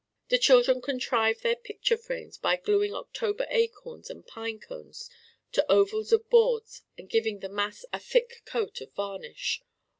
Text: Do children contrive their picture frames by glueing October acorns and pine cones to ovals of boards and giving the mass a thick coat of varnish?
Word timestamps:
Do 0.29 0.37
children 0.39 0.81
contrive 0.81 1.41
their 1.41 1.55
picture 1.55 1.95
frames 1.95 2.35
by 2.35 2.57
glueing 2.57 2.95
October 2.95 3.45
acorns 3.51 4.09
and 4.09 4.25
pine 4.25 4.57
cones 4.59 5.11
to 5.51 5.71
ovals 5.71 6.11
of 6.11 6.27
boards 6.27 6.81
and 6.97 7.07
giving 7.07 7.37
the 7.37 7.49
mass 7.49 7.85
a 7.93 7.99
thick 7.99 8.41
coat 8.43 8.81
of 8.81 8.91
varnish? 8.93 9.61